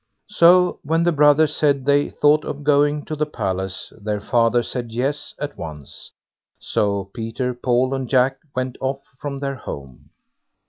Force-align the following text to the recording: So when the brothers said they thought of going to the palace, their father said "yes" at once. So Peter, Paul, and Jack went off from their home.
So 0.31 0.79
when 0.81 1.03
the 1.03 1.11
brothers 1.11 1.55
said 1.55 1.85
they 1.85 2.09
thought 2.09 2.43
of 2.43 2.63
going 2.63 3.05
to 3.05 3.15
the 3.15 3.27
palace, 3.27 3.93
their 4.01 4.19
father 4.19 4.63
said 4.63 4.91
"yes" 4.91 5.35
at 5.39 5.59
once. 5.59 6.11
So 6.57 7.11
Peter, 7.13 7.53
Paul, 7.53 7.93
and 7.93 8.09
Jack 8.09 8.39
went 8.55 8.79
off 8.81 9.01
from 9.19 9.37
their 9.37 9.57
home. 9.57 10.09